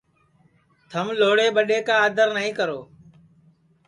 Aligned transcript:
تھم 0.89 1.07
لھوڑے 1.19 1.45
ٻڈؔے 1.55 1.79
کا 1.87 1.95
آدر 2.05 2.27
نائیں 2.35 2.53
کرو 2.59 2.79